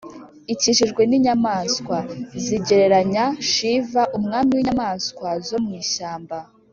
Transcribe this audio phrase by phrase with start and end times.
[0.53, 1.97] ikikijwe n’inyamaswa
[2.43, 6.37] (zigereranya shiva, ‘umwami w’inyamaswa zo mu ishyamba’).